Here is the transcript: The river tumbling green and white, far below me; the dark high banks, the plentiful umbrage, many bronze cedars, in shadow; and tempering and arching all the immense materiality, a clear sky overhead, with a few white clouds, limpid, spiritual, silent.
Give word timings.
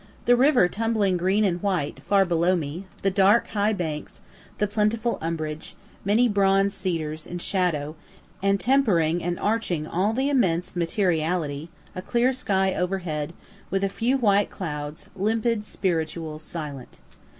The 0.25 0.35
river 0.35 0.67
tumbling 0.67 1.15
green 1.15 1.45
and 1.45 1.61
white, 1.61 2.01
far 2.01 2.25
below 2.25 2.55
me; 2.55 2.85
the 3.03 3.11
dark 3.11 3.45
high 3.49 3.71
banks, 3.73 4.19
the 4.57 4.65
plentiful 4.65 5.19
umbrage, 5.21 5.75
many 6.03 6.27
bronze 6.27 6.73
cedars, 6.73 7.27
in 7.27 7.37
shadow; 7.37 7.95
and 8.41 8.59
tempering 8.59 9.23
and 9.23 9.37
arching 9.37 9.85
all 9.85 10.11
the 10.13 10.27
immense 10.27 10.75
materiality, 10.75 11.69
a 11.93 12.01
clear 12.01 12.33
sky 12.33 12.73
overhead, 12.73 13.33
with 13.69 13.83
a 13.83 13.89
few 13.89 14.17
white 14.17 14.49
clouds, 14.49 15.07
limpid, 15.15 15.63
spiritual, 15.63 16.39
silent. 16.39 16.97